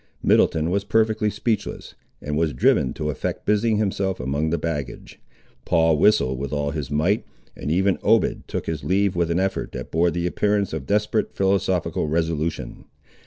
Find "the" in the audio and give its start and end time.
4.49-4.57, 10.09-10.25